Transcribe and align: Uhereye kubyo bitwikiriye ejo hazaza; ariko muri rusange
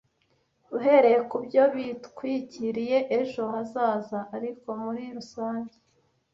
Uhereye 0.77 1.19
kubyo 1.29 1.61
bitwikiriye 1.75 2.97
ejo 3.19 3.41
hazaza; 3.53 4.19
ariko 4.37 4.67
muri 4.83 5.03
rusange 5.15 5.75